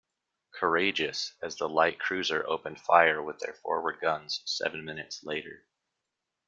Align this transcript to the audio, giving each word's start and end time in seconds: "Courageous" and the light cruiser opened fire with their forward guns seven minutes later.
"Courageous" 0.49 1.35
and 1.43 1.51
the 1.59 1.69
light 1.69 1.99
cruiser 1.99 2.43
opened 2.47 2.81
fire 2.81 3.21
with 3.21 3.37
their 3.37 3.53
forward 3.53 3.99
guns 4.01 4.41
seven 4.45 4.83
minutes 4.83 5.23
later. 5.23 5.67